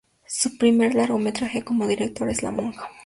Su 0.25 0.57
primer 0.57 0.95
largometraje 0.95 1.63
como 1.63 1.85
director 1.85 2.27
es 2.31 2.41
"La 2.41 2.49
monja". 2.49 2.89